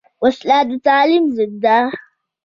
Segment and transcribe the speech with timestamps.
[0.23, 1.77] وسله د تعلیم ضد ده